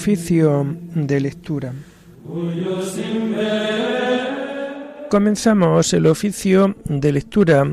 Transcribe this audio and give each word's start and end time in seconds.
Oficio 0.00 0.64
de 0.94 1.20
lectura. 1.20 1.72
Comenzamos 5.10 5.92
el 5.92 6.06
oficio 6.06 6.76
de 6.84 7.10
lectura 7.10 7.64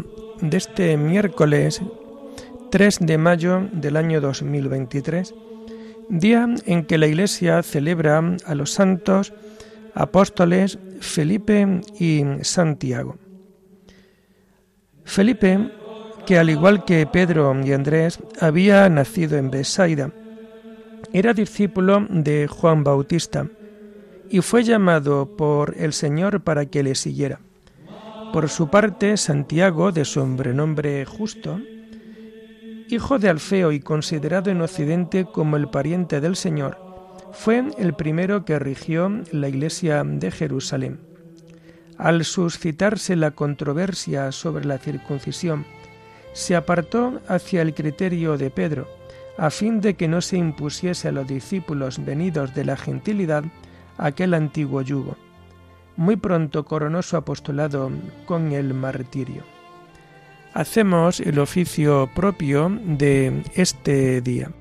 de 0.42 0.58
este 0.58 0.98
miércoles 0.98 1.84
3 2.72 2.98
de 3.02 3.18
mayo 3.20 3.70
del 3.74 3.96
año 3.96 4.22
2023, 4.22 5.36
día 6.10 6.50
en 6.66 6.86
que 6.86 6.98
la 6.98 7.06
Iglesia 7.06 7.62
celebra 7.62 8.24
a 8.44 8.56
los 8.56 8.72
santos 8.72 9.32
apóstoles 9.94 10.80
Felipe 11.02 11.80
y 12.00 12.24
Santiago. 12.42 13.18
Felipe, 15.04 15.70
que 16.26 16.40
al 16.40 16.50
igual 16.50 16.86
que 16.86 17.06
Pedro 17.06 17.56
y 17.64 17.72
Andrés 17.72 18.18
había 18.42 18.90
nacido 18.90 19.38
en 19.38 19.52
Besaida, 19.52 20.12
era 21.14 21.34
discípulo 21.34 22.06
de 22.10 22.48
Juan 22.48 22.84
Bautista 22.84 23.48
y 24.30 24.42
fue 24.42 24.64
llamado 24.64 25.36
por 25.38 25.76
el 25.78 25.94
Señor 25.94 26.42
para 26.42 26.66
que 26.66 26.84
le 26.84 26.96
siguiera. 26.96 27.40
Por 28.34 28.50
su 28.50 28.70
parte, 28.70 29.16
Santiago, 29.18 29.92
de 29.92 30.04
sobrenombre 30.04 31.06
justo, 31.06 31.60
hijo 32.90 33.20
de 33.20 33.30
Alfeo 33.30 33.72
y 33.72 33.80
considerado 33.80 34.52
en 34.52 34.62
Occidente 34.62 35.26
como 35.26 35.58
el 35.58 35.70
pariente 35.70 36.20
del 36.22 36.36
Señor, 36.36 36.78
fue 37.32 37.64
el 37.78 37.94
primero 37.94 38.46
que 38.46 38.60
rigió 38.60 39.10
la 39.32 39.50
iglesia 39.50 40.04
de 40.04 40.32
Jerusalén. 40.32 41.00
Al 41.98 42.26
suscitarse 42.26 43.16
la 43.16 43.32
controversia 43.32 44.32
sobre 44.32 44.66
la 44.66 44.78
circuncisión, 44.78 45.66
se 46.34 46.56
apartó 46.56 47.22
hacia 47.28 47.62
el 47.62 47.74
criterio 47.74 48.38
de 48.38 48.50
Pedro, 48.50 48.88
a 49.38 49.50
fin 49.50 49.82
de 49.82 49.96
que 49.96 50.08
no 50.08 50.22
se 50.22 50.38
impusiese 50.38 51.10
a 51.10 51.12
los 51.12 51.28
discípulos 51.28 52.04
venidos 52.04 52.54
de 52.54 52.66
la 52.66 52.78
gentilidad 52.78 53.44
aquel 53.98 54.34
antiguo 54.34 54.82
yugo. 54.82 55.18
Muy 55.98 56.16
pronto 56.18 56.66
coronó 56.66 57.02
su 57.02 57.18
apostolado 57.18 57.90
con 58.26 58.52
el 58.52 58.74
martirio. 58.74 59.44
Hacemos 60.54 61.20
el 61.20 61.40
oficio 61.40 62.10
propio 62.16 62.70
de 62.70 63.44
este 63.56 64.22
día. 64.22 64.52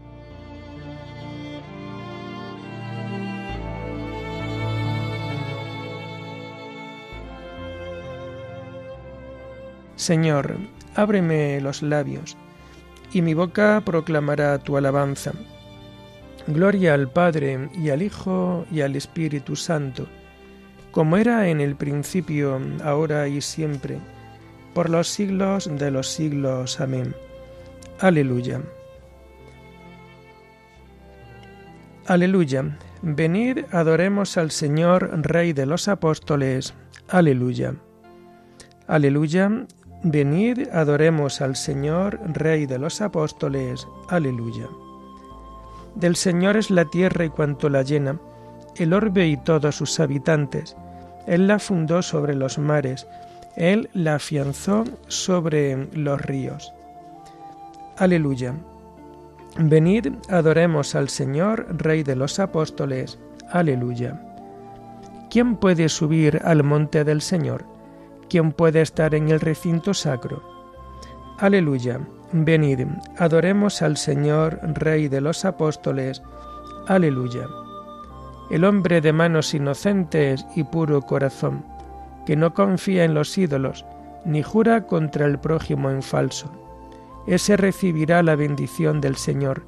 Señor, 9.96 10.58
ábreme 10.96 11.60
los 11.60 11.80
labios 11.80 12.36
y 13.14 13.22
mi 13.22 13.32
boca 13.32 13.80
proclamará 13.84 14.58
tu 14.58 14.76
alabanza. 14.76 15.32
Gloria 16.48 16.94
al 16.94 17.08
Padre 17.08 17.70
y 17.72 17.90
al 17.90 18.02
Hijo 18.02 18.66
y 18.70 18.80
al 18.80 18.96
Espíritu 18.96 19.56
Santo, 19.56 20.06
como 20.90 21.16
era 21.16 21.48
en 21.48 21.60
el 21.60 21.76
principio, 21.76 22.60
ahora 22.82 23.28
y 23.28 23.40
siempre, 23.40 23.98
por 24.74 24.90
los 24.90 25.08
siglos 25.08 25.70
de 25.78 25.90
los 25.90 26.08
siglos. 26.08 26.80
Amén. 26.80 27.14
Aleluya. 28.00 28.60
Aleluya. 32.06 32.76
Venid, 33.02 33.64
adoremos 33.70 34.36
al 34.36 34.50
Señor, 34.50 35.10
Rey 35.22 35.52
de 35.52 35.66
los 35.66 35.88
apóstoles. 35.88 36.74
Aleluya. 37.08 37.74
Aleluya. 38.86 39.66
Venid, 40.06 40.68
adoremos 40.70 41.40
al 41.40 41.56
Señor, 41.56 42.20
Rey 42.26 42.66
de 42.66 42.78
los 42.78 43.00
apóstoles. 43.00 43.88
Aleluya. 44.08 44.68
Del 45.94 46.14
Señor 46.14 46.58
es 46.58 46.70
la 46.70 46.84
tierra 46.84 47.24
y 47.24 47.30
cuanto 47.30 47.70
la 47.70 47.82
llena, 47.82 48.20
el 48.76 48.92
orbe 48.92 49.26
y 49.26 49.38
todos 49.38 49.76
sus 49.76 49.98
habitantes. 50.00 50.76
Él 51.26 51.46
la 51.46 51.58
fundó 51.58 52.02
sobre 52.02 52.34
los 52.34 52.58
mares, 52.58 53.06
Él 53.56 53.88
la 53.94 54.16
afianzó 54.16 54.84
sobre 55.08 55.88
los 55.94 56.20
ríos. 56.20 56.74
Aleluya. 57.96 58.54
Venid, 59.58 60.08
adoremos 60.28 60.94
al 60.94 61.08
Señor, 61.08 61.66
Rey 61.78 62.02
de 62.02 62.16
los 62.16 62.38
apóstoles. 62.40 63.18
Aleluya. 63.50 64.20
¿Quién 65.30 65.56
puede 65.56 65.88
subir 65.88 66.42
al 66.44 66.62
monte 66.62 67.04
del 67.04 67.22
Señor? 67.22 67.73
¿Quién 68.28 68.52
puede 68.52 68.80
estar 68.80 69.14
en 69.14 69.28
el 69.28 69.40
recinto 69.40 69.94
sacro? 69.94 70.42
Aleluya. 71.38 72.00
Venid, 72.32 72.86
adoremos 73.18 73.82
al 73.82 73.96
Señor, 73.96 74.58
Rey 74.62 75.08
de 75.08 75.20
los 75.20 75.44
apóstoles. 75.44 76.22
Aleluya. 76.88 77.46
El 78.50 78.64
hombre 78.64 79.00
de 79.00 79.12
manos 79.12 79.54
inocentes 79.54 80.44
y 80.54 80.64
puro 80.64 81.02
corazón, 81.02 81.64
que 82.26 82.36
no 82.36 82.54
confía 82.54 83.04
en 83.04 83.14
los 83.14 83.36
ídolos, 83.38 83.84
ni 84.24 84.42
jura 84.42 84.86
contra 84.86 85.26
el 85.26 85.38
prójimo 85.38 85.90
en 85.90 86.02
falso. 86.02 86.50
Ese 87.26 87.56
recibirá 87.56 88.22
la 88.22 88.36
bendición 88.36 89.00
del 89.00 89.16
Señor, 89.16 89.64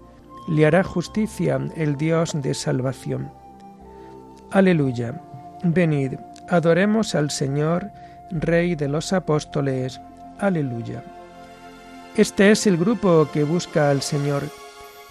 le 0.48 0.66
hará 0.66 0.82
justicia 0.82 1.58
el 1.76 1.96
Dios 1.96 2.32
de 2.40 2.54
salvación. 2.54 3.30
Aleluya. 4.50 5.20
Venid, 5.64 6.14
adoremos 6.48 7.14
al 7.14 7.30
Señor, 7.30 7.90
Rey 8.30 8.74
de 8.74 8.88
los 8.88 9.12
apóstoles. 9.12 10.00
Aleluya. 10.38 11.02
Este 12.16 12.50
es 12.50 12.66
el 12.66 12.76
grupo 12.76 13.28
que 13.32 13.44
busca 13.44 13.90
al 13.90 14.02
Señor, 14.02 14.42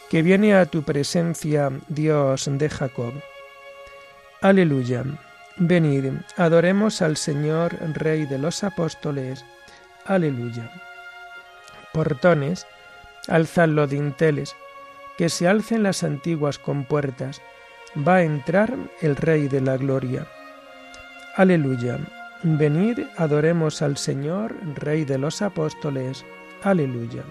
que 0.10 0.22
viene 0.22 0.56
a 0.56 0.66
tu 0.66 0.84
presencia, 0.84 1.72
Dios 1.88 2.50
de 2.52 2.70
Jacob. 2.70 3.14
Aleluya. 4.42 5.04
Venid, 5.58 6.12
adoremos 6.36 7.02
al 7.02 7.16
Señor, 7.16 7.78
Rey 7.94 8.26
de 8.26 8.38
los 8.38 8.64
apóstoles. 8.64 9.46
Aleluya. 10.06 10.70
Portones, 11.94 12.68
alzad 13.28 13.70
los 13.70 13.90
dinteles, 13.90 14.56
que 15.18 15.30
se 15.30 15.48
alcen 15.48 15.84
las 15.84 16.04
antiguas 16.04 16.60
compuertas. 16.60 17.42
Va 17.96 18.16
a 18.16 18.24
entrar 18.24 18.76
el 19.02 19.16
Rey 19.16 19.48
de 19.48 19.62
la 19.62 19.78
Gloria. 19.78 20.28
Aleluya. 21.38 22.00
Venid, 22.44 23.00
adoremos 23.18 23.82
al 23.82 23.98
Señor, 23.98 24.56
Rey 24.76 25.06
de 25.06 25.18
los 25.18 25.42
apóstoles. 25.42 26.26
Aleluya. 26.64 27.24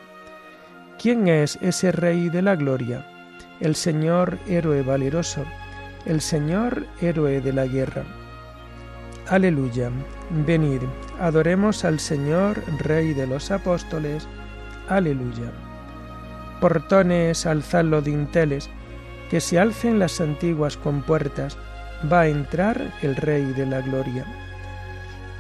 ¿Quién 1.00 1.28
es 1.28 1.58
ese 1.60 1.92
Rey 1.92 2.30
de 2.30 2.42
la 2.42 2.56
Gloria? 2.56 3.06
El 3.60 3.74
Señor 3.74 4.38
héroe 4.48 4.82
valeroso, 4.82 5.44
el 6.06 6.20
Señor 6.20 6.86
héroe 7.00 7.40
de 7.40 7.52
la 7.52 7.66
guerra. 7.66 8.02
Aleluya. 9.28 9.90
Venid, 10.46 10.82
adoremos 11.20 11.84
al 11.84 12.00
Señor, 12.00 12.62
Rey 12.78 13.14
de 13.14 13.26
los 13.26 13.50
apóstoles. 13.50 14.26
Aleluya. 14.88 15.52
Portones, 16.60 17.46
alzad 17.46 17.84
los 17.84 18.04
dinteles, 18.04 18.70
que 19.30 19.40
se 19.40 19.58
alcen 19.58 19.98
las 19.98 20.20
antiguas 20.20 20.76
compuertas, 20.76 21.56
va 22.12 22.22
a 22.22 22.28
entrar 22.28 22.92
el 23.02 23.16
Rey 23.16 23.44
de 23.52 23.66
la 23.66 23.80
Gloria. 23.80 24.26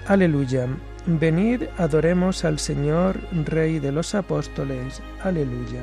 Aleluya. 0.06 0.66
Venid, 1.06 1.62
adoremos 1.78 2.44
al 2.44 2.58
Señor, 2.58 3.18
Rey 3.46 3.78
de 3.78 3.90
los 3.90 4.14
apóstoles. 4.14 5.00
Aleluya. 5.22 5.82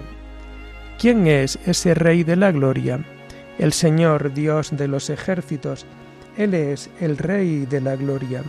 ¿Quién 0.99 1.25
es 1.25 1.57
ese 1.65 1.95
Rey 1.95 2.23
de 2.23 2.35
la 2.35 2.51
Gloria? 2.51 3.03
El 3.57 3.73
Señor, 3.73 4.31
Dios 4.31 4.69
de 4.77 4.87
los 4.87 5.09
ejércitos. 5.09 5.87
Él 6.37 6.53
es 6.53 6.91
el 6.99 7.17
Rey 7.17 7.65
de 7.65 7.81
la 7.81 7.95
Gloria. 7.95 8.43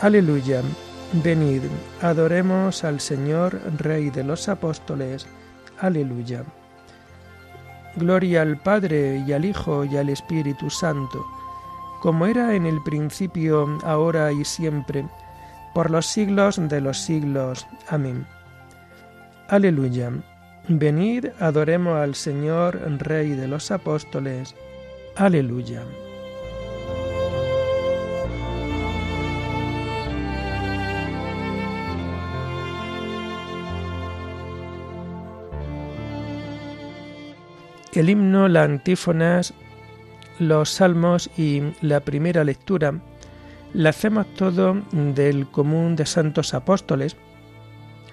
Aleluya. 0.00 0.62
Venid, 1.24 1.62
adoremos 2.00 2.84
al 2.84 3.00
Señor, 3.00 3.60
Rey 3.78 4.10
de 4.10 4.22
los 4.22 4.48
apóstoles. 4.48 5.26
Aleluya. 5.80 6.44
Gloria 7.96 8.42
al 8.42 8.58
Padre 8.58 9.24
y 9.26 9.32
al 9.32 9.44
Hijo 9.44 9.84
y 9.84 9.96
al 9.96 10.08
Espíritu 10.08 10.70
Santo 10.70 11.24
como 12.00 12.26
era 12.26 12.54
en 12.54 12.66
el 12.66 12.82
principio, 12.82 13.78
ahora 13.84 14.32
y 14.32 14.44
siempre, 14.44 15.06
por 15.74 15.90
los 15.90 16.06
siglos 16.06 16.60
de 16.68 16.80
los 16.80 16.98
siglos. 16.98 17.66
Amén. 17.88 18.26
Aleluya. 19.48 20.12
Venid, 20.68 21.26
adoremos 21.40 21.96
al 21.96 22.14
Señor, 22.14 22.78
Rey 22.98 23.30
de 23.30 23.48
los 23.48 23.70
apóstoles. 23.70 24.54
Aleluya. 25.16 25.82
El 37.98 38.10
himno, 38.10 38.46
la 38.46 38.62
antífonas 38.62 39.52
los 40.38 40.70
salmos 40.70 41.30
y 41.36 41.62
la 41.80 42.00
primera 42.00 42.44
lectura 42.44 42.94
la 43.74 43.90
hacemos 43.90 44.32
todo 44.34 44.80
del 44.92 45.46
común 45.48 45.96
de 45.96 46.06
santos 46.06 46.54
apóstoles 46.54 47.16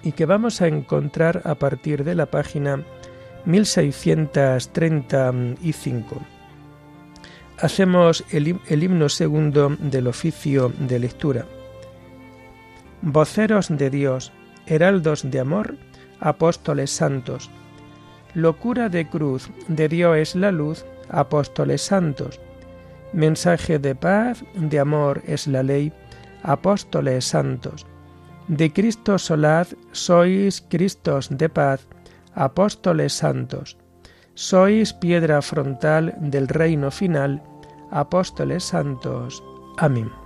y 0.02 0.12
que 0.12 0.26
vamos 0.26 0.60
a 0.62 0.68
encontrar 0.68 1.42
a 1.44 1.54
partir 1.54 2.04
de 2.04 2.14
la 2.14 2.26
página 2.26 2.84
1635. 3.46 6.20
Hacemos 7.58 8.22
el, 8.30 8.60
himno 8.68 9.08
segundo 9.08 9.74
del 9.78 10.08
oficio 10.08 10.70
de 10.78 10.98
lectura. 10.98 11.46
Voceros 13.00 13.68
de 13.70 13.88
Dios, 13.88 14.30
heraldos 14.66 15.30
de 15.30 15.40
amor, 15.40 15.78
apóstoles 16.20 16.90
santos. 16.90 17.48
Locura 18.34 18.90
de 18.90 19.08
cruz, 19.08 19.48
de 19.68 19.88
Dios 19.88 20.18
es 20.18 20.34
la 20.34 20.52
luz, 20.52 20.84
apóstoles 21.08 21.82
santos. 21.82 22.40
Mensaje 23.12 23.78
de 23.78 23.94
paz, 23.94 24.44
de 24.54 24.78
amor 24.78 25.22
es 25.26 25.46
la 25.46 25.62
ley, 25.62 25.92
apóstoles 26.42 27.24
santos. 27.24 27.86
De 28.48 28.72
Cristo 28.72 29.18
solaz 29.18 29.74
sois 29.92 30.60
Cristos 30.60 31.28
de 31.30 31.48
paz, 31.48 31.86
apóstoles 32.34 33.12
santos. 33.12 33.76
Sois 34.34 34.92
piedra 34.92 35.40
frontal 35.42 36.14
del 36.18 36.46
reino 36.46 36.90
final, 36.90 37.42
apóstoles 37.90 38.64
santos. 38.64 39.42
Amén. 39.78 40.25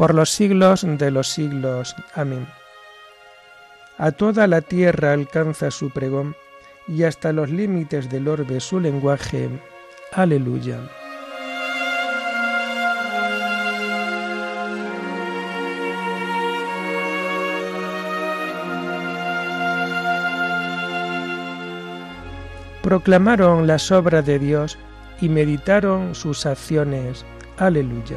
por 0.00 0.14
los 0.14 0.30
siglos 0.30 0.80
de 0.82 1.10
los 1.10 1.28
siglos. 1.28 1.94
Amén. 2.14 2.46
A 3.98 4.12
toda 4.12 4.46
la 4.46 4.62
tierra 4.62 5.12
alcanza 5.12 5.70
su 5.70 5.90
pregón, 5.90 6.34
y 6.88 7.02
hasta 7.02 7.34
los 7.34 7.50
límites 7.50 8.08
del 8.08 8.26
orbe 8.26 8.60
su 8.60 8.80
lenguaje. 8.80 9.50
Aleluya. 10.12 10.78
Proclamaron 22.82 23.66
las 23.66 23.92
obras 23.92 24.24
de 24.24 24.38
Dios 24.38 24.78
y 25.20 25.28
meditaron 25.28 26.14
sus 26.14 26.46
acciones. 26.46 27.26
Aleluya. 27.58 28.16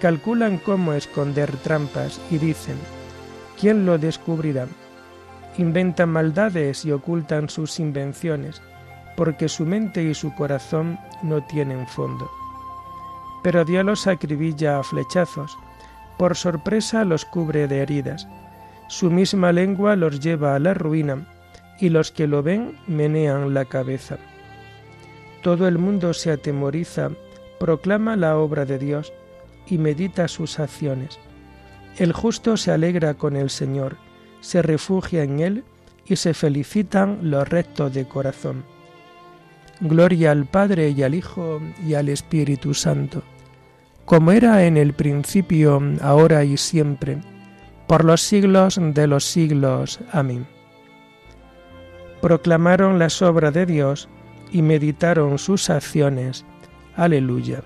calculan 0.00 0.58
cómo 0.58 0.94
esconder 0.94 1.56
trampas 1.58 2.20
y 2.30 2.38
dicen, 2.38 2.76
¿quién 3.58 3.86
lo 3.86 3.98
descubrirá? 3.98 4.66
Inventan 5.58 6.08
maldades 6.08 6.84
y 6.84 6.92
ocultan 6.92 7.48
sus 7.48 7.78
invenciones, 7.78 8.60
porque 9.16 9.48
su 9.48 9.66
mente 9.66 10.02
y 10.02 10.14
su 10.14 10.34
corazón 10.34 10.98
no 11.22 11.44
tienen 11.44 11.86
fondo. 11.86 12.30
Pero 13.42 13.64
Dios 13.64 13.84
los 13.84 14.06
acribilla 14.06 14.78
a 14.78 14.82
flechazos, 14.82 15.56
por 16.18 16.36
sorpresa 16.36 17.04
los 17.04 17.24
cubre 17.24 17.68
de 17.68 17.82
heridas, 17.82 18.26
su 18.88 19.10
misma 19.10 19.52
lengua 19.52 19.96
los 19.96 20.20
lleva 20.20 20.54
a 20.54 20.58
la 20.58 20.74
ruina, 20.74 21.26
y 21.78 21.88
los 21.88 22.10
que 22.10 22.26
lo 22.26 22.42
ven 22.42 22.78
menean 22.86 23.54
la 23.54 23.64
cabeza. 23.64 24.18
Todo 25.42 25.68
el 25.68 25.78
mundo 25.78 26.12
se 26.12 26.30
atemoriza, 26.30 27.10
proclama 27.58 28.16
la 28.16 28.36
obra 28.36 28.66
de 28.66 28.78
Dios, 28.78 29.12
y 29.70 29.78
medita 29.78 30.28
sus 30.28 30.58
acciones. 30.58 31.18
El 31.96 32.12
justo 32.12 32.56
se 32.56 32.72
alegra 32.72 33.14
con 33.14 33.36
el 33.36 33.50
Señor, 33.50 33.96
se 34.40 34.62
refugia 34.62 35.22
en 35.22 35.40
Él 35.40 35.64
y 36.06 36.16
se 36.16 36.34
felicitan 36.34 37.18
los 37.22 37.48
rectos 37.48 37.92
de 37.92 38.06
corazón. 38.06 38.64
Gloria 39.80 40.32
al 40.32 40.44
Padre 40.44 40.90
y 40.90 41.02
al 41.02 41.14
Hijo 41.14 41.60
y 41.86 41.94
al 41.94 42.08
Espíritu 42.08 42.74
Santo, 42.74 43.22
como 44.04 44.32
era 44.32 44.64
en 44.66 44.76
el 44.76 44.92
principio, 44.92 45.80
ahora 46.02 46.44
y 46.44 46.56
siempre, 46.56 47.20
por 47.86 48.04
los 48.04 48.20
siglos 48.20 48.78
de 48.80 49.06
los 49.06 49.24
siglos. 49.24 50.00
Amén. 50.12 50.46
Proclamaron 52.20 52.98
las 52.98 53.22
obras 53.22 53.54
de 53.54 53.66
Dios 53.66 54.08
y 54.52 54.62
meditaron 54.62 55.38
sus 55.38 55.70
acciones. 55.70 56.44
Aleluya. 56.96 57.62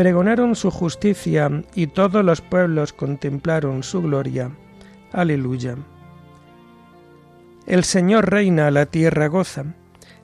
Pregonaron 0.00 0.56
su 0.56 0.70
justicia 0.70 1.62
y 1.74 1.88
todos 1.88 2.24
los 2.24 2.40
pueblos 2.40 2.94
contemplaron 2.94 3.82
su 3.82 4.00
gloria. 4.00 4.50
Aleluya. 5.12 5.76
El 7.66 7.84
Señor 7.84 8.30
reina, 8.30 8.70
la 8.70 8.86
tierra 8.86 9.26
goza, 9.26 9.66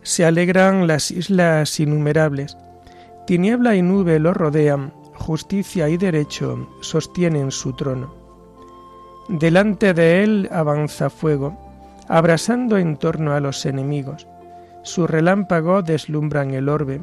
se 0.01 0.25
alegran 0.25 0.87
las 0.87 1.11
islas 1.11 1.79
innumerables. 1.79 2.57
Tiniebla 3.27 3.77
y 3.77 3.83
nube 3.83 4.19
lo 4.19 4.33
rodean, 4.33 4.95
justicia 5.13 5.91
y 5.91 5.99
derecho 5.99 6.71
sostienen 6.81 7.51
su 7.51 7.75
trono. 7.75 8.15
Delante 9.29 9.93
de 9.93 10.25
él 10.25 10.49
avanza 10.53 11.11
fuego, 11.11 11.55
abrasando 12.09 12.79
en 12.79 12.97
torno 12.97 13.35
a 13.35 13.41
los 13.41 13.67
enemigos. 13.67 14.27
Su 14.85 15.07
relámpago 15.07 15.83
deslumbran 15.83 16.55
el 16.55 16.71
orbe 16.71 17.03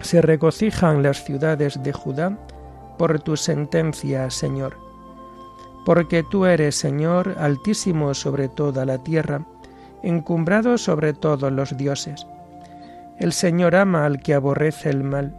se 0.00 0.20
regocijan 0.20 1.02
las 1.02 1.24
ciudades 1.24 1.82
de 1.82 1.92
Judá 1.92 2.38
por 2.98 3.20
tu 3.20 3.36
sentencia, 3.36 4.30
Señor. 4.30 4.76
Porque 5.84 6.22
tú 6.22 6.46
eres, 6.46 6.76
Señor, 6.76 7.36
altísimo 7.38 8.14
sobre 8.14 8.48
toda 8.48 8.84
la 8.84 8.98
tierra, 8.98 9.44
encumbrado 10.02 10.78
sobre 10.78 11.12
todos 11.12 11.52
los 11.52 11.76
dioses. 11.76 12.26
El 13.18 13.32
Señor 13.32 13.76
ama 13.76 14.04
al 14.04 14.20
que 14.20 14.34
aborrece 14.34 14.90
el 14.90 15.04
mal, 15.04 15.34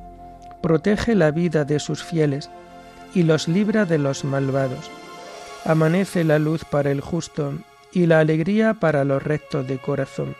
protege 0.61 1.15
la 1.15 1.31
vida 1.31 1.65
de 1.65 1.79
sus 1.79 2.03
fieles 2.03 2.49
y 3.13 3.23
los 3.23 3.47
libra 3.47 3.85
de 3.85 3.97
los 3.97 4.23
malvados. 4.23 4.89
Amanece 5.65 6.23
la 6.23 6.39
luz 6.39 6.63
para 6.65 6.91
el 6.91 7.01
justo 7.01 7.53
y 7.91 8.05
la 8.05 8.19
alegría 8.19 8.75
para 8.75 9.03
los 9.03 9.23
rectos 9.23 9.67
de 9.67 9.77
corazón. 9.79 10.35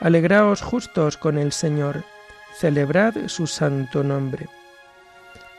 Alegraos 0.00 0.60
justos 0.60 1.16
con 1.16 1.38
el 1.38 1.52
Señor, 1.52 2.04
celebrad 2.58 3.28
su 3.28 3.46
santo 3.46 4.02
nombre. 4.02 4.48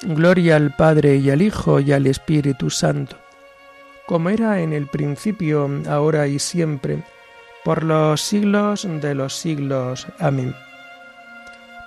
Gloria 0.02 0.56
al 0.56 0.76
Padre 0.76 1.16
y 1.18 1.30
al 1.30 1.42
Hijo 1.42 1.80
y 1.80 1.92
al 1.92 2.08
Espíritu 2.08 2.70
Santo, 2.70 3.18
como 4.08 4.30
era 4.30 4.62
en 4.62 4.74
el 4.74 4.88
principio, 4.88 5.70
ahora 5.88 6.28
y 6.28 6.40
siempre, 6.40 7.04
por 7.64 7.84
los 7.84 8.22
siglos 8.22 8.88
de 9.02 9.16
los 9.16 9.34
siglos. 9.34 10.08
Amén 10.20 10.54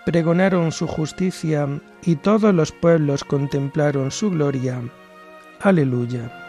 pregonaron 0.08 0.72
su 0.72 0.86
justicia 0.86 1.68
y 2.02 2.16
todos 2.16 2.54
los 2.54 2.72
pueblos 2.72 3.24
contemplaron 3.24 4.10
su 4.10 4.30
gloria. 4.30 4.80
Aleluya. 5.60 6.47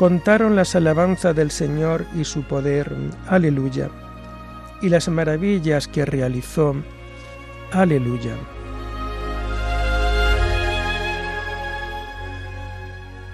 Contaron 0.00 0.56
las 0.56 0.74
alabanzas 0.74 1.36
del 1.36 1.50
Señor 1.50 2.06
y 2.14 2.24
su 2.24 2.42
poder. 2.42 2.90
Aleluya. 3.28 3.90
Y 4.80 4.88
las 4.88 5.10
maravillas 5.10 5.88
que 5.88 6.06
realizó. 6.06 6.74
Aleluya. 7.70 8.34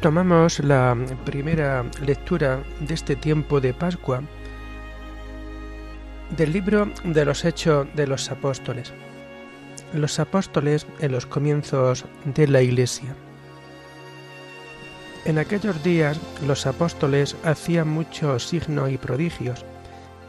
tomamos 0.00 0.58
la 0.58 0.96
primera 1.24 1.84
lectura 2.04 2.64
de 2.80 2.94
este 2.94 3.14
tiempo 3.14 3.60
de 3.60 3.72
Pascua 3.72 4.22
del 6.36 6.52
libro 6.52 6.90
de 7.04 7.24
los 7.24 7.44
Hechos 7.44 7.86
de 7.94 8.08
los 8.08 8.28
Apóstoles. 8.30 8.92
Los 9.92 10.18
apóstoles 10.18 10.84
en 10.98 11.12
los 11.12 11.26
comienzos 11.26 12.04
de 12.24 12.48
la 12.48 12.60
Iglesia. 12.60 13.14
En 15.26 15.38
aquellos 15.38 15.82
días 15.82 16.18
los 16.46 16.66
apóstoles 16.66 17.36
hacían 17.44 17.88
muchos 17.88 18.46
signos 18.46 18.90
y 18.90 18.96
prodigios 18.96 19.64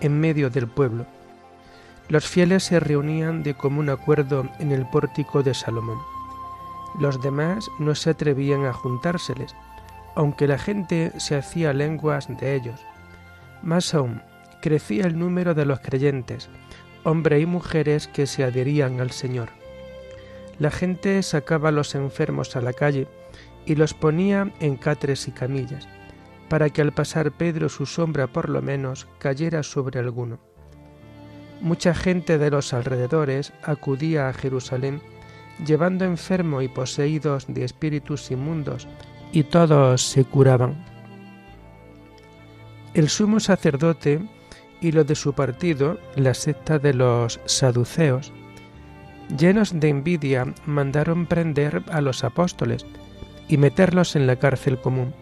en 0.02 0.20
medio 0.20 0.50
del 0.50 0.68
pueblo. 0.68 1.06
Los 2.10 2.28
fieles 2.28 2.64
se 2.64 2.80
reunían 2.80 3.44
de 3.44 3.54
común 3.54 3.90
acuerdo 3.90 4.50
en 4.60 4.72
el 4.72 4.86
pórtico 4.90 5.44
de 5.44 5.54
Salomón. 5.54 6.00
Los 7.00 7.22
demás 7.22 7.70
no 7.80 7.96
se 7.96 8.10
atrevían 8.10 8.66
a 8.66 8.74
juntárseles 8.74 9.56
aunque 10.18 10.48
la 10.48 10.58
gente 10.58 11.12
se 11.18 11.36
hacía 11.36 11.74
lenguas 11.74 12.28
de 12.40 12.56
ellos. 12.56 12.80
Más 13.62 13.94
aún, 13.94 14.24
crecía 14.64 15.06
el 15.06 15.20
número 15.20 15.54
de 15.54 15.64
los 15.64 15.80
creyentes, 15.80 16.50
hombres 17.04 17.44
y 17.44 17.46
mujeres 17.46 18.08
que 18.08 18.26
se 18.26 18.44
adherían 18.44 19.00
al 19.00 19.12
Señor. 19.12 19.50
La 20.58 20.72
gente 20.72 21.22
sacaba 21.22 21.70
a 21.70 21.72
los 21.72 21.94
enfermos 21.94 22.56
a 22.56 22.62
la 22.62 22.74
calle 22.74 23.08
y 23.68 23.76
los 23.76 23.94
ponía 23.94 24.52
en 24.60 24.78
catres 24.78 25.28
y 25.28 25.32
camillas, 25.32 25.88
para 26.50 26.70
que 26.70 26.82
al 26.82 26.94
pasar 26.94 27.32
Pedro 27.32 27.70
su 27.70 27.86
sombra 27.86 28.26
por 28.28 28.50
lo 28.50 28.62
menos 28.62 29.08
cayera 29.20 29.62
sobre 29.62 30.00
alguno. 30.00 30.40
Mucha 31.62 31.94
gente 31.94 32.38
de 32.38 32.50
los 32.50 32.74
alrededores 32.74 33.54
acudía 33.64 34.30
a 34.30 34.34
Jerusalén 34.34 35.02
llevando 35.66 36.06
enfermos 36.06 36.64
y 36.64 36.68
poseídos 36.68 37.46
de 37.48 37.66
espíritus 37.66 38.32
inmundos 38.32 38.88
y 39.32 39.44
todos 39.44 40.02
se 40.02 40.24
curaban. 40.24 40.86
El 42.94 43.10
sumo 43.10 43.40
sacerdote 43.40 44.22
y 44.82 44.92
los 44.92 45.06
de 45.08 45.16
su 45.16 45.34
partido, 45.34 46.00
la 46.16 46.34
secta 46.34 46.80
de 46.80 46.94
los 46.94 47.40
saduceos, 47.46 48.32
llenos 49.38 49.78
de 49.78 49.90
envidia, 49.90 50.54
mandaron 50.66 51.26
prender 51.26 51.84
a 51.92 52.02
los 52.02 52.24
apóstoles 52.24 52.86
y 53.48 53.58
meterlos 53.58 54.16
en 54.16 54.28
la 54.28 54.38
cárcel 54.38 54.80
común. 54.80 55.14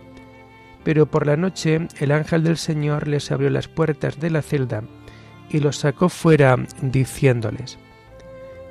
Pero 0.83 1.05
por 1.07 1.25
la 1.25 1.37
noche 1.37 1.87
el 1.99 2.11
ángel 2.11 2.43
del 2.43 2.57
Señor 2.57 3.07
les 3.07 3.31
abrió 3.31 3.49
las 3.49 3.67
puertas 3.67 4.19
de 4.19 4.29
la 4.29 4.41
celda 4.41 4.83
y 5.49 5.59
los 5.59 5.77
sacó 5.77 6.09
fuera 6.09 6.57
diciéndoles, 6.81 7.77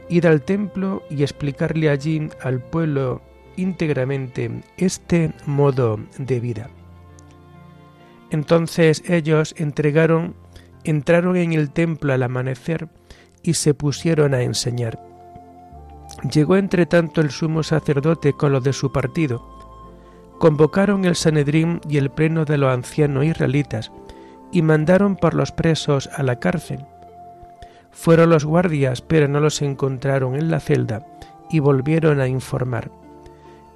Id 0.09 0.27
al 0.27 0.43
templo 0.43 1.03
y 1.09 1.23
explicarle 1.23 1.89
allí 1.89 2.29
al 2.43 2.61
pueblo 2.61 3.23
íntegramente 3.57 4.51
este 4.77 5.33
modo 5.47 5.99
de 6.19 6.41
vida. 6.41 6.71
Entonces 8.31 9.03
ellos 9.09 9.55
entregaron, 9.57 10.35
entraron 10.83 11.37
en 11.37 11.53
el 11.53 11.71
templo 11.71 12.13
al 12.13 12.23
amanecer 12.23 12.89
y 13.43 13.55
se 13.55 13.75
pusieron 13.75 14.35
a 14.35 14.43
enseñar. 14.43 15.13
Llegó 16.23 16.56
entre 16.56 16.87
tanto 16.87 17.21
el 17.21 17.30
sumo 17.30 17.62
sacerdote 17.62 18.33
con 18.33 18.52
los 18.52 18.62
de 18.62 18.73
su 18.73 18.92
partido. 18.92 19.47
Convocaron 20.38 21.04
el 21.04 21.16
Sanedrín 21.16 21.80
y 21.88 21.99
el 21.99 22.11
pleno 22.11 22.44
de 22.44 22.59
los 22.59 22.73
ancianos 22.73 23.25
israelitas 23.25 23.92
y 24.52 24.62
mandaron 24.62 25.16
por 25.16 25.35
los 25.35 25.52
presos 25.52 26.09
a 26.14 26.23
la 26.23 26.38
cárcel. 26.38 26.87
Fueron 27.90 28.30
los 28.30 28.44
guardias, 28.44 29.02
pero 29.02 29.28
no 29.28 29.40
los 29.40 29.62
encontraron 29.62 30.35
en 30.35 30.50
la 30.50 30.61
celda 30.61 31.06
y 31.50 31.61
volvieron 31.61 32.21
a 32.21 32.28
informar. 32.28 32.90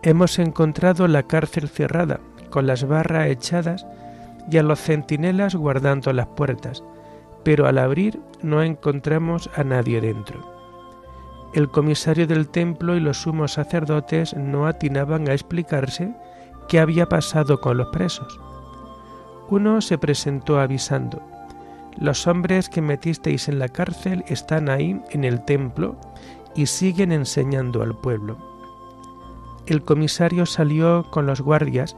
Hemos 0.03 0.39
encontrado 0.39 1.07
la 1.09 1.25
cárcel 1.25 1.69
cerrada, 1.69 2.21
con 2.51 2.67
las 2.67 2.87
barras 2.87 3.29
echadas 3.29 3.87
y 4.51 4.57
a 4.57 4.63
los 4.63 4.81
centinelas 4.81 5.55
guardando 5.55 6.13
las 6.13 6.27
puertas, 6.29 6.83
pero 7.45 7.67
al 7.67 7.79
abrir 7.79 8.21
no 8.43 8.63
encontramos 8.63 9.51
a 9.55 9.65
nadie 9.65 10.01
dentro. 10.01 10.58
El 11.55 11.71
comisario 11.71 12.27
del 12.27 12.49
templo 12.49 12.97
y 12.97 13.01
los 13.01 13.23
sumos 13.23 13.53
sacerdotes 13.53 14.35
no 14.37 14.67
atinaban 14.67 15.29
a 15.29 15.33
explicarse 15.33 16.13
qué 16.69 16.79
había 16.79 17.07
pasado 17.07 17.61
con 17.61 17.79
los 17.79 17.89
presos. 17.89 18.39
Uno 19.49 19.81
se 19.81 19.99
presentó 19.99 20.61
avisando, 20.61 21.23
los 21.99 22.27
hombres 22.27 22.69
que 22.69 22.83
metisteis 22.83 23.49
en 23.49 23.59
la 23.59 23.69
cárcel 23.69 24.25
están 24.29 24.69
ahí 24.69 25.01
en 25.11 25.25
el 25.25 25.45
templo 25.45 25.97
y 26.55 26.67
siguen 26.67 27.13
enseñando 27.13 27.83
al 27.83 27.97
pueblo 27.97 28.49
el 29.69 29.83
comisario 29.83 30.47
salió 30.47 31.05
con 31.11 31.27
los 31.27 31.41
guardias 31.41 31.97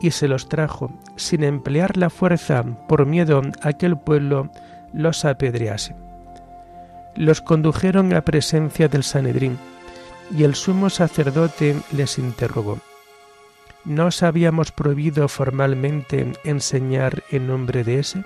y 0.00 0.10
se 0.10 0.28
los 0.28 0.48
trajo, 0.48 0.90
sin 1.16 1.44
emplear 1.44 1.96
la 1.96 2.10
fuerza 2.10 2.64
por 2.88 3.06
miedo 3.06 3.40
a 3.62 3.72
que 3.72 3.86
el 3.86 3.96
pueblo 3.96 4.50
los 4.92 5.24
apedrease. 5.24 5.94
Los 7.16 7.40
condujeron 7.40 8.12
a 8.14 8.22
presencia 8.22 8.88
del 8.88 9.04
Sanedrín, 9.04 9.58
y 10.30 10.44
el 10.44 10.54
sumo 10.54 10.90
sacerdote 10.90 11.76
les 11.92 12.18
interrogó. 12.18 12.78
¿No 13.84 14.06
os 14.06 14.22
habíamos 14.22 14.72
prohibido 14.72 15.28
formalmente 15.28 16.32
enseñar 16.44 17.22
en 17.30 17.46
nombre 17.46 17.84
de 17.84 17.98
ese? 17.98 18.24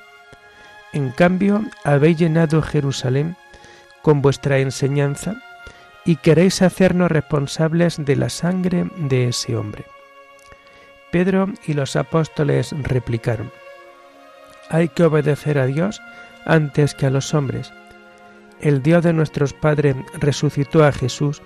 En 0.92 1.10
cambio, 1.10 1.62
habéis 1.84 2.18
llenado 2.18 2.62
Jerusalén 2.62 3.36
con 4.02 4.22
vuestra 4.22 4.58
enseñanza 4.58 5.36
y 6.04 6.16
queréis 6.16 6.62
hacernos 6.62 7.10
responsables 7.10 8.02
de 8.02 8.16
la 8.16 8.28
sangre 8.28 8.86
de 8.96 9.28
ese 9.28 9.56
hombre. 9.56 9.84
Pedro 11.10 11.48
y 11.66 11.74
los 11.74 11.96
apóstoles 11.96 12.74
replicaron, 12.82 13.50
hay 14.70 14.88
que 14.88 15.04
obedecer 15.04 15.58
a 15.58 15.66
Dios 15.66 16.00
antes 16.44 16.94
que 16.94 17.06
a 17.06 17.10
los 17.10 17.34
hombres. 17.34 17.72
El 18.60 18.82
Dios 18.82 19.04
de 19.04 19.12
nuestros 19.12 19.52
padres 19.52 19.96
resucitó 20.14 20.84
a 20.84 20.92
Jesús, 20.92 21.42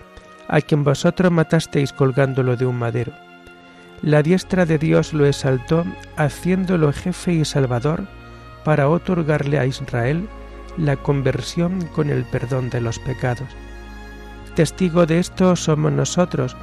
a 0.49 0.61
quien 0.61 0.83
vosotros 0.85 1.31
matasteis 1.31 1.93
colgándolo 1.93 2.57
de 2.57 2.67
un 2.67 2.79
madero. 2.79 3.13
La 4.03 4.23
diestra 4.23 4.67
de 4.67 4.79
Dios 4.79 5.13
lo 5.13 5.27
exaltó, 5.27 5.85
haciéndolo 6.17 6.93
jefe 6.93 7.35
y 7.35 7.45
salvador, 7.45 8.07
para 8.65 8.89
otorgarle 8.89 9.59
a 9.59 9.67
Israel 9.67 10.29
la 10.77 10.97
conversión 10.97 11.87
con 11.89 12.11
el 12.11 12.25
perdón 12.25 12.71
de 12.71 12.81
los 12.81 12.99
pecados. 12.99 13.49
Testigo 14.55 15.07
de 15.07 15.19
esto 15.19 15.57
somos 15.57 15.93
nosotros 15.93 16.57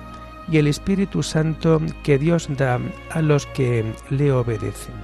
y 0.51 0.57
el 0.57 0.67
Espíritu 0.67 1.23
Santo 1.23 1.81
que 2.03 2.17
Dios 2.17 2.47
da 2.57 2.79
a 3.11 3.21
los 3.21 3.45
que 3.47 3.93
le 4.09 4.31
obedecen. 4.31 4.95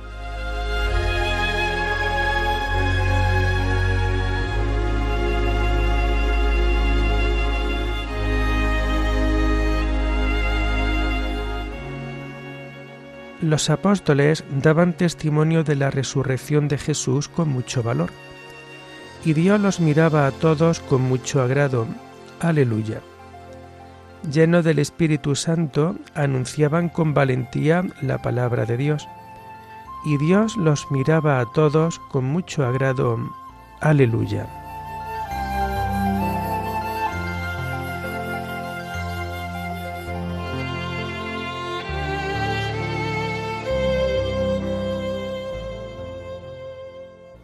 Los 13.42 13.70
apóstoles 13.70 14.44
daban 14.62 14.94
testimonio 14.94 15.64
de 15.64 15.76
la 15.76 15.92
resurrección 15.92 16.68
de 16.68 16.78
Jesús 16.78 17.28
con 17.28 17.50
mucho 17.50 17.84
valor, 17.84 18.12
y 19.26 19.34
Dios 19.34 19.60
los 19.60 19.80
miraba 19.80 20.28
a 20.28 20.32
todos 20.32 20.80
con 20.80 21.02
mucho 21.02 21.42
agrado 21.42 21.88
Aleluya. 22.40 23.02
llenos 24.32 24.66
del 24.66 24.80
Espíritu 24.80 25.36
Santo, 25.36 25.96
anunciaban 26.14 26.90
con 26.90 27.14
valentía 27.14 27.84
la 28.02 28.22
palabra 28.22 28.66
de 28.66 28.78
Dios. 28.78 29.08
Y 30.06 30.18
Dios 30.18 30.58
los 30.58 30.92
miraba 30.92 31.40
a 31.40 31.46
todos 31.54 32.00
con 32.12 32.26
mucho 32.26 32.66
agrado. 32.66 33.18
Aleluya. 33.82 34.65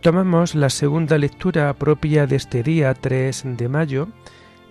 Tomamos 0.01 0.55
la 0.55 0.71
segunda 0.71 1.19
lectura 1.19 1.71
propia 1.75 2.25
de 2.25 2.35
este 2.35 2.63
día 2.63 2.91
3 2.95 3.43
de 3.55 3.69
mayo, 3.69 4.07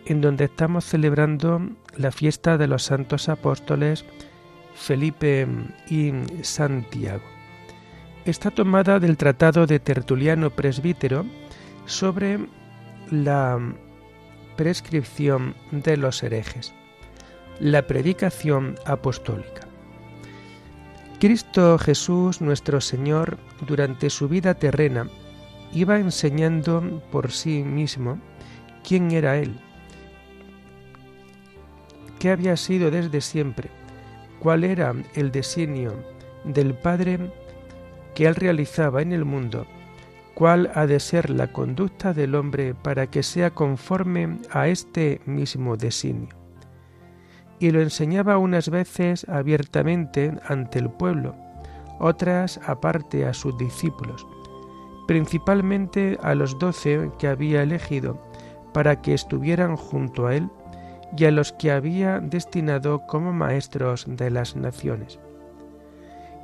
en 0.04 0.20
donde 0.20 0.46
estamos 0.46 0.84
celebrando 0.84 1.70
la 1.96 2.10
fiesta 2.10 2.58
de 2.58 2.66
los 2.66 2.82
santos 2.82 3.28
apóstoles 3.28 4.04
Felipe 4.74 5.46
y 5.88 6.12
Santiago. 6.42 7.22
Está 8.24 8.50
tomada 8.50 8.98
del 8.98 9.16
tratado 9.16 9.68
de 9.68 9.78
Tertuliano 9.78 10.50
Presbítero 10.50 11.24
sobre 11.86 12.40
la 13.12 13.56
prescripción 14.56 15.54
de 15.70 15.96
los 15.96 16.24
herejes, 16.24 16.74
la 17.60 17.86
predicación 17.86 18.74
apostólica. 18.84 19.68
Cristo 21.20 21.78
Jesús 21.78 22.40
nuestro 22.40 22.80
Señor 22.80 23.38
durante 23.66 24.08
su 24.10 24.26
vida 24.26 24.54
terrena 24.54 25.06
iba 25.72 25.98
enseñando 25.98 27.02
por 27.10 27.30
sí 27.30 27.62
mismo 27.62 28.18
quién 28.86 29.10
era 29.10 29.36
Él, 29.38 29.58
qué 32.18 32.30
había 32.30 32.56
sido 32.56 32.90
desde 32.90 33.20
siempre, 33.20 33.70
cuál 34.40 34.64
era 34.64 34.94
el 35.14 35.30
designio 35.30 35.92
del 36.44 36.74
Padre 36.74 37.18
que 38.14 38.26
Él 38.26 38.34
realizaba 38.34 39.02
en 39.02 39.12
el 39.12 39.24
mundo, 39.24 39.66
cuál 40.34 40.70
ha 40.74 40.86
de 40.86 40.98
ser 40.98 41.30
la 41.30 41.52
conducta 41.52 42.12
del 42.12 42.34
hombre 42.34 42.74
para 42.74 43.06
que 43.06 43.22
sea 43.22 43.50
conforme 43.50 44.38
a 44.50 44.68
este 44.68 45.20
mismo 45.26 45.76
designio. 45.76 46.34
Y 47.60 47.70
lo 47.70 47.82
enseñaba 47.82 48.38
unas 48.38 48.70
veces 48.70 49.28
abiertamente 49.28 50.32
ante 50.48 50.78
el 50.78 50.90
pueblo, 50.90 51.36
otras 52.00 52.58
aparte 52.66 53.26
a 53.26 53.34
sus 53.34 53.56
discípulos 53.58 54.26
principalmente 55.10 56.16
a 56.22 56.36
los 56.36 56.56
doce 56.60 57.10
que 57.18 57.26
había 57.26 57.64
elegido 57.64 58.16
para 58.72 59.02
que 59.02 59.12
estuvieran 59.12 59.74
junto 59.74 60.28
a 60.28 60.36
él 60.36 60.48
y 61.16 61.24
a 61.24 61.32
los 61.32 61.50
que 61.50 61.72
había 61.72 62.20
destinado 62.20 63.04
como 63.08 63.32
maestros 63.32 64.04
de 64.06 64.30
las 64.30 64.54
naciones. 64.54 65.18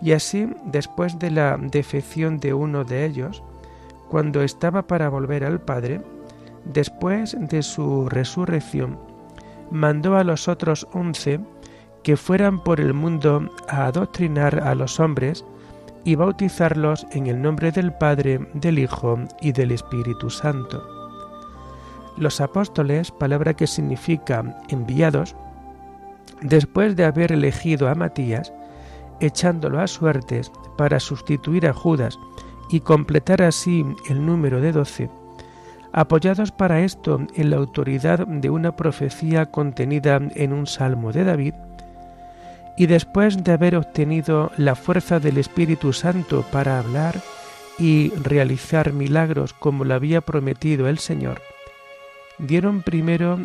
Y 0.03 0.11
así, 0.11 0.49
después 0.65 1.17
de 1.21 1.31
la 1.31 1.57
defección 1.57 2.39
de 2.39 2.55
uno 2.55 2.83
de 2.83 3.05
ellos, 3.05 3.41
cuando 4.09 4.43
estaba 4.43 4.89
para 4.89 5.11
volver 5.11 5.45
al 5.45 5.61
Padre, 5.61 6.01
después 6.65 7.37
de 7.39 7.63
su 7.63 8.09
resurrección, 8.09 8.99
mandó 9.71 10.17
a 10.17 10.25
los 10.25 10.49
otros 10.49 10.89
once 10.93 11.39
que 12.03 12.17
fueran 12.17 12.65
por 12.65 12.81
el 12.81 12.95
mundo 12.95 13.49
a 13.69 13.87
adoctrinar 13.87 14.59
a 14.59 14.75
los 14.75 14.99
hombres 14.99 15.45
y 16.07 16.15
bautizarlos 16.15 17.05
en 17.11 17.27
el 17.27 17.43
nombre 17.43 17.73
del 17.73 17.93
Padre, 17.93 18.39
del 18.55 18.79
Hijo 18.79 19.19
y 19.41 19.51
del 19.51 19.73
Espíritu 19.73 20.31
Santo. 20.31 20.81
Los 22.17 22.41
apóstoles, 22.41 23.11
palabra 23.11 23.55
que 23.55 23.67
significa 23.67 24.57
enviados, 24.69 25.35
después 26.41 26.95
de 26.95 27.05
haber 27.05 27.33
elegido 27.33 27.89
a 27.89 27.97
Matías, 27.97 28.53
echándolo 29.19 29.81
a 29.81 29.89
suertes 29.89 30.53
para 30.79 31.01
sustituir 31.01 31.67
a 31.67 31.73
Judas 31.73 32.17
y 32.71 32.81
completar 32.81 33.43
así 33.43 33.85
el 34.09 34.25
número 34.25 34.61
de 34.61 34.71
doce, 34.71 35.11
apoyados 35.93 36.53
para 36.53 36.83
esto 36.83 37.27
en 37.35 37.51
la 37.51 37.57
autoridad 37.57 38.25
de 38.29 38.49
una 38.49 38.77
profecía 38.77 39.47
contenida 39.47 40.21
en 40.37 40.53
un 40.53 40.69
salmo 40.69 41.11
de 41.11 41.25
David, 41.25 41.55
y 42.77 42.87
después 42.87 43.43
de 43.43 43.53
haber 43.53 43.77
obtenido 43.77 44.53
la 44.57 44.75
fuerza 44.75 45.19
del 45.19 45.39
Espíritu 45.39 45.93
Santo 45.93 46.45
para 46.53 46.79
hablar 46.79 47.21
y 47.79 48.11
realizar 48.11 48.93
milagros 48.93 49.53
como 49.55 49.85
lo 49.85 49.95
había 49.95 50.21
prometido 50.21 50.89
el 50.89 50.99
Señor, 50.99 51.41
dieron 52.39 52.83
primero 52.83 53.39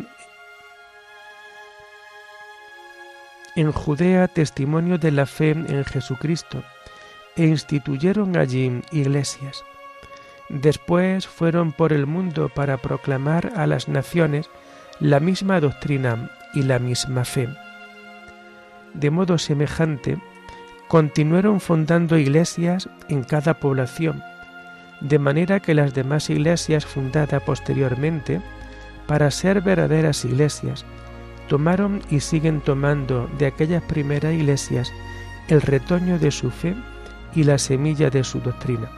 en 3.56 3.72
Judea 3.72 4.28
testimonio 4.28 4.98
de 4.98 5.10
la 5.10 5.26
fe 5.26 5.50
en 5.50 5.84
Jesucristo 5.84 6.62
e 7.36 7.46
instituyeron 7.46 8.36
allí 8.36 8.82
iglesias. 8.92 9.64
Después 10.50 11.26
fueron 11.26 11.72
por 11.72 11.94
el 11.94 12.06
mundo 12.06 12.50
para 12.54 12.76
proclamar 12.76 13.52
a 13.56 13.66
las 13.66 13.88
naciones 13.88 14.50
la 15.00 15.20
misma 15.20 15.60
doctrina 15.60 16.30
y 16.54 16.62
la 16.62 16.78
misma 16.78 17.24
fe 17.24 17.48
de 18.94 19.10
modo 19.10 19.38
semejante, 19.38 20.18
continuaron 20.88 21.60
fundando 21.60 22.18
iglesias 22.18 22.88
en 23.08 23.22
cada 23.24 23.54
población, 23.54 24.22
de 25.00 25.18
manera 25.18 25.60
que 25.60 25.74
las 25.74 25.94
demás 25.94 26.30
iglesias 26.30 26.84
fundadas 26.84 27.42
posteriormente, 27.42 28.40
para 29.06 29.30
ser 29.30 29.62
verdaderas 29.62 30.24
iglesias, 30.24 30.84
tomaron 31.48 32.00
y 32.10 32.20
siguen 32.20 32.60
tomando 32.60 33.28
de 33.38 33.46
aquellas 33.46 33.82
primeras 33.82 34.34
iglesias 34.34 34.92
el 35.48 35.60
retoño 35.60 36.18
de 36.18 36.30
su 36.30 36.50
fe 36.50 36.74
y 37.34 37.44
la 37.44 37.58
semilla 37.58 38.10
de 38.10 38.24
su 38.24 38.40
doctrina. 38.40 38.88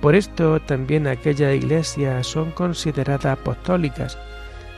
Por 0.00 0.14
esto 0.14 0.60
también 0.60 1.06
aquellas 1.06 1.54
iglesias 1.54 2.26
son 2.26 2.50
consideradas 2.52 3.38
apostólicas, 3.38 4.18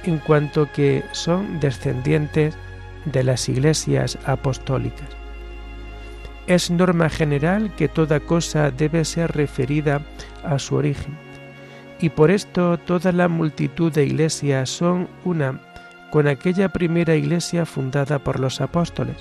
en 0.04 0.18
cuanto 0.18 0.70
que 0.72 1.04
son 1.12 1.60
descendientes 1.60 2.56
de 3.04 3.24
las 3.24 3.48
iglesias 3.48 4.18
apostólicas. 4.26 5.08
Es 6.46 6.70
norma 6.70 7.08
general 7.08 7.74
que 7.76 7.88
toda 7.88 8.20
cosa 8.20 8.70
debe 8.70 9.04
ser 9.04 9.32
referida 9.32 10.02
a 10.44 10.58
su 10.58 10.74
origen, 10.74 11.16
y 12.00 12.08
por 12.08 12.30
esto 12.30 12.78
toda 12.78 13.12
la 13.12 13.28
multitud 13.28 13.92
de 13.92 14.04
iglesias 14.04 14.70
son 14.70 15.08
una 15.24 15.60
con 16.10 16.26
aquella 16.26 16.68
primera 16.70 17.14
iglesia 17.14 17.64
fundada 17.66 18.18
por 18.18 18.40
los 18.40 18.60
apóstoles, 18.60 19.16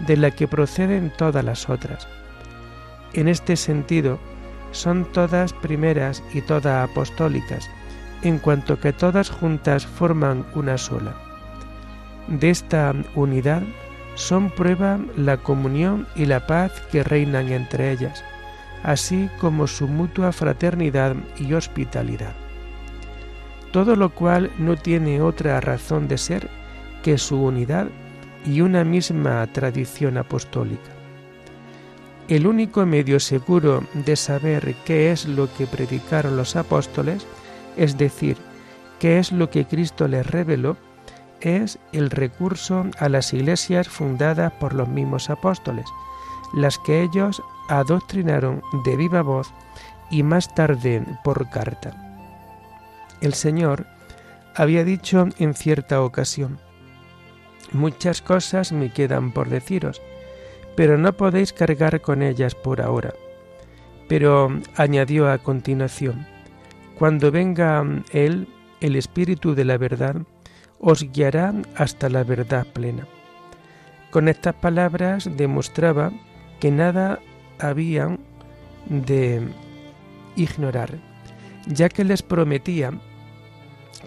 de 0.00 0.16
la 0.16 0.30
que 0.32 0.48
proceden 0.48 1.12
todas 1.16 1.44
las 1.44 1.68
otras. 1.68 2.08
En 3.12 3.28
este 3.28 3.56
sentido, 3.56 4.18
son 4.72 5.04
todas 5.12 5.52
primeras 5.52 6.22
y 6.32 6.40
todas 6.42 6.88
apostólicas, 6.88 7.70
en 8.22 8.38
cuanto 8.38 8.80
que 8.80 8.92
todas 8.92 9.30
juntas 9.30 9.86
forman 9.86 10.46
una 10.54 10.78
sola 10.78 11.29
de 12.30 12.50
esta 12.50 12.94
unidad 13.14 13.62
son 14.14 14.50
prueba 14.50 14.98
la 15.16 15.36
comunión 15.36 16.06
y 16.14 16.26
la 16.26 16.46
paz 16.46 16.72
que 16.90 17.02
reinan 17.02 17.50
entre 17.50 17.90
ellas, 17.90 18.24
así 18.82 19.28
como 19.40 19.66
su 19.66 19.88
mutua 19.88 20.32
fraternidad 20.32 21.16
y 21.38 21.52
hospitalidad. 21.54 22.34
Todo 23.72 23.96
lo 23.96 24.10
cual 24.10 24.50
no 24.58 24.76
tiene 24.76 25.20
otra 25.20 25.60
razón 25.60 26.08
de 26.08 26.18
ser 26.18 26.48
que 27.02 27.18
su 27.18 27.42
unidad 27.42 27.88
y 28.44 28.62
una 28.62 28.84
misma 28.84 29.46
tradición 29.52 30.18
apostólica. 30.18 30.90
El 32.28 32.46
único 32.46 32.86
medio 32.86 33.18
seguro 33.20 33.84
de 33.92 34.16
saber 34.16 34.74
qué 34.84 35.10
es 35.10 35.26
lo 35.26 35.52
que 35.54 35.66
predicaron 35.66 36.36
los 36.36 36.56
apóstoles, 36.56 37.26
es 37.76 37.98
decir, 37.98 38.36
qué 38.98 39.18
es 39.18 39.32
lo 39.32 39.50
que 39.50 39.64
Cristo 39.64 40.06
les 40.06 40.26
reveló, 40.26 40.76
es 41.40 41.78
el 41.92 42.10
recurso 42.10 42.86
a 42.98 43.08
las 43.08 43.32
iglesias 43.32 43.88
fundadas 43.88 44.52
por 44.52 44.74
los 44.74 44.88
mismos 44.88 45.30
apóstoles, 45.30 45.86
las 46.54 46.78
que 46.78 47.02
ellos 47.02 47.42
adoctrinaron 47.68 48.62
de 48.84 48.96
viva 48.96 49.22
voz 49.22 49.52
y 50.10 50.22
más 50.22 50.54
tarde 50.54 51.04
por 51.22 51.48
carta. 51.50 51.94
El 53.20 53.34
Señor 53.34 53.86
había 54.54 54.84
dicho 54.84 55.28
en 55.38 55.54
cierta 55.54 56.02
ocasión, 56.02 56.58
Muchas 57.72 58.20
cosas 58.20 58.72
me 58.72 58.92
quedan 58.92 59.30
por 59.30 59.48
deciros, 59.48 60.02
pero 60.76 60.98
no 60.98 61.12
podéis 61.12 61.52
cargar 61.52 62.00
con 62.00 62.22
ellas 62.22 62.56
por 62.56 62.80
ahora. 62.80 63.14
Pero 64.08 64.50
añadió 64.76 65.30
a 65.30 65.38
continuación, 65.38 66.26
Cuando 66.98 67.30
venga 67.30 67.84
Él, 68.10 68.48
el 68.80 68.96
Espíritu 68.96 69.54
de 69.54 69.64
la 69.64 69.78
verdad, 69.78 70.16
os 70.80 71.04
guiará 71.12 71.54
hasta 71.76 72.08
la 72.08 72.24
verdad 72.24 72.66
plena. 72.72 73.06
Con 74.10 74.28
estas 74.28 74.54
palabras 74.54 75.28
demostraba 75.36 76.12
que 76.58 76.70
nada 76.70 77.20
habían 77.58 78.18
de 78.86 79.46
ignorar, 80.36 80.98
ya 81.66 81.88
que 81.88 82.04
les 82.04 82.22
prometía 82.22 82.92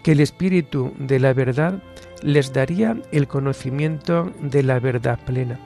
que 0.01 0.11
el 0.11 0.19
Espíritu 0.19 0.93
de 0.97 1.19
la 1.19 1.33
verdad 1.33 1.81
les 2.21 2.51
daría 2.53 2.97
el 3.11 3.27
conocimiento 3.27 4.31
de 4.41 4.63
la 4.63 4.79
verdad 4.79 5.19
plena. 5.25 5.59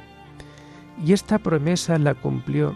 Y 1.04 1.14
esta 1.14 1.40
promesa 1.40 1.98
la 1.98 2.16
cumplió, 2.16 2.76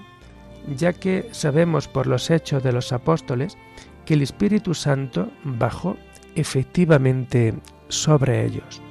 ya 0.76 0.94
que 0.94 1.28
sabemos 1.32 1.88
por 1.88 2.08
los 2.08 2.30
hechos 2.30 2.64
de 2.64 2.72
los 2.72 2.92
apóstoles 2.94 3.58
que 4.06 4.14
el 4.14 4.22
Espíritu 4.22 4.74
Santo 4.74 5.32
bajó 5.44 5.98
efectivamente 6.36 7.56
sobre 7.92 8.46
ellos. 8.46 8.82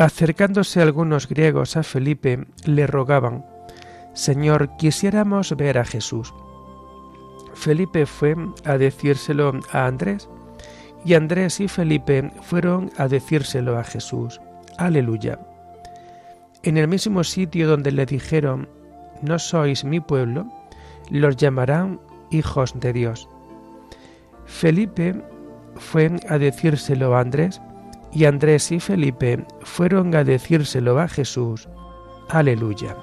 Acercándose 0.00 0.80
algunos 0.80 1.28
griegos 1.28 1.76
a 1.76 1.82
Felipe, 1.82 2.46
le 2.64 2.86
rogaban, 2.86 3.44
Señor, 4.14 4.74
quisiéramos 4.78 5.54
ver 5.58 5.76
a 5.76 5.84
Jesús. 5.84 6.32
Felipe 7.52 8.06
fue 8.06 8.34
a 8.64 8.78
decírselo 8.78 9.60
a 9.72 9.84
Andrés, 9.84 10.26
y 11.04 11.12
Andrés 11.12 11.60
y 11.60 11.68
Felipe 11.68 12.32
fueron 12.40 12.90
a 12.96 13.08
decírselo 13.08 13.78
a 13.78 13.84
Jesús. 13.84 14.40
Aleluya. 14.80 15.38
En 16.62 16.78
el 16.78 16.88
mismo 16.88 17.22
sitio 17.22 17.68
donde 17.68 17.92
le 17.92 18.06
dijeron, 18.06 18.66
No 19.20 19.38
sois 19.38 19.84
mi 19.84 20.00
pueblo, 20.00 20.46
los 21.10 21.36
llamarán 21.36 22.00
hijos 22.30 22.72
de 22.80 22.94
Dios. 22.94 23.28
Felipe 24.46 25.22
fue 25.76 26.10
a 26.30 26.38
decírselo 26.38 27.14
a 27.14 27.20
Andrés, 27.20 27.60
y 28.10 28.24
Andrés 28.24 28.72
y 28.72 28.80
Felipe 28.80 29.44
fueron 29.60 30.14
a 30.14 30.24
decírselo 30.24 30.98
a 30.98 31.08
Jesús. 31.08 31.68
Aleluya. 32.30 32.96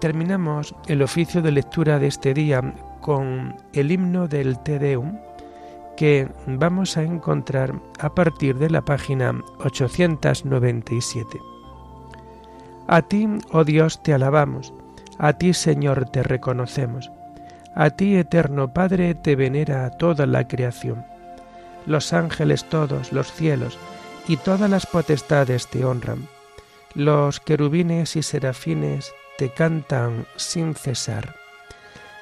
Terminamos 0.00 0.74
el 0.88 1.02
oficio 1.02 1.42
de 1.42 1.52
lectura 1.52 2.00
de 2.00 2.08
este 2.08 2.34
día 2.34 2.74
con 3.08 3.56
el 3.72 3.90
himno 3.90 4.28
del 4.28 4.58
Te 4.58 4.78
Deum 4.78 5.18
que 5.96 6.28
vamos 6.46 6.98
a 6.98 7.02
encontrar 7.02 7.72
a 7.98 8.14
partir 8.14 8.58
de 8.58 8.68
la 8.68 8.82
página 8.82 9.32
897. 9.60 11.40
A 12.86 13.00
ti, 13.00 13.26
oh 13.50 13.64
Dios, 13.64 14.02
te 14.02 14.12
alabamos 14.12 14.74
a 15.18 15.32
ti, 15.32 15.54
Señor, 15.54 16.10
te 16.10 16.22
reconocemos. 16.22 17.10
A 17.74 17.88
ti, 17.88 18.14
eterno 18.14 18.74
Padre, 18.74 19.14
te 19.14 19.36
venera 19.36 19.88
toda 19.88 20.26
la 20.26 20.46
creación. 20.46 21.06
Los 21.86 22.12
ángeles 22.12 22.66
todos, 22.66 23.10
los 23.10 23.32
cielos 23.32 23.78
y 24.28 24.36
todas 24.36 24.68
las 24.68 24.84
potestades 24.84 25.66
te 25.68 25.82
honran. 25.82 26.28
Los 26.92 27.40
querubines 27.40 28.16
y 28.16 28.22
serafines 28.22 29.14
te 29.38 29.48
cantan 29.48 30.26
sin 30.36 30.74
cesar. 30.74 31.47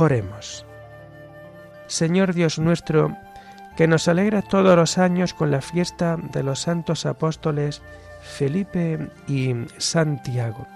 Oremos. 0.00 0.64
Señor 1.86 2.32
Dios 2.32 2.58
nuestro, 2.58 3.18
que 3.76 3.86
nos 3.86 4.08
alegra 4.08 4.40
todos 4.40 4.74
los 4.74 4.96
años 4.96 5.34
con 5.34 5.50
la 5.50 5.60
fiesta 5.60 6.16
de 6.16 6.42
los 6.42 6.60
santos 6.60 7.04
apóstoles 7.04 7.82
Felipe 8.22 9.10
y 9.28 9.54
Santiago. 9.76 10.66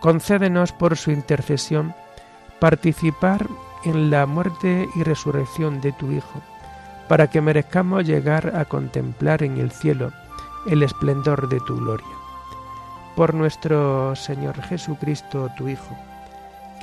Concédenos 0.00 0.72
por 0.72 0.96
su 0.96 1.12
intercesión 1.12 1.94
participar 2.58 3.46
en 3.84 4.10
la 4.10 4.26
muerte 4.26 4.88
y 4.96 5.04
resurrección 5.04 5.80
de 5.80 5.92
tu 5.92 6.10
Hijo, 6.10 6.42
para 7.06 7.30
que 7.30 7.40
merezcamos 7.40 8.04
llegar 8.04 8.56
a 8.56 8.64
contemplar 8.64 9.44
en 9.44 9.58
el 9.58 9.70
cielo 9.70 10.10
el 10.66 10.82
esplendor 10.82 11.48
de 11.48 11.60
tu 11.60 11.76
gloria. 11.76 12.16
Por 13.14 13.32
nuestro 13.32 14.16
Señor 14.16 14.60
Jesucristo, 14.62 15.50
tu 15.56 15.68
Hijo, 15.68 15.96